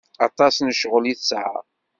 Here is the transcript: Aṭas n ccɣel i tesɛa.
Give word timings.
Aṭas 0.27 0.55
n 0.59 0.73
ccɣel 0.77 1.05
i 1.11 1.13
tesɛa. 1.19 1.57